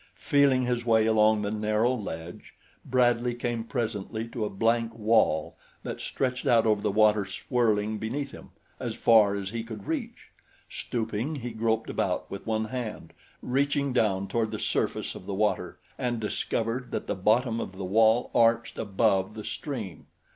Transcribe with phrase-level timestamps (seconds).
[0.15, 6.01] Feeling his way along the narrow ledge, Bradley came presently to a blank wall that
[6.01, 10.31] stretched out over the water swirling beneath him, as far as he could reach.
[10.67, 15.77] Stooping, he groped about with one hand, reaching down toward the surface of the water,
[15.99, 20.07] and discovered that the bottom of the wall arched above the stream.